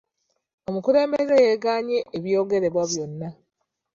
Omukulembeze 0.69 1.35
yeegaanye 1.45 1.97
ebyogererebwa 2.17 2.83
byonna. 2.91 3.29